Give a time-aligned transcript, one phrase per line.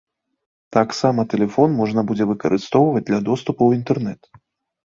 [0.77, 4.21] Таксама тэлефон можна будзе выкарыстоўваць для доступу ў інтэрнэт.